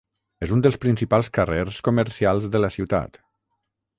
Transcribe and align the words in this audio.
És 0.45 0.53
un 0.53 0.63
dels 0.65 0.77
principals 0.85 1.29
carrers 1.35 1.77
comercials 1.89 2.49
de 2.57 2.65
la 2.65 2.73
ciutat. 2.79 3.21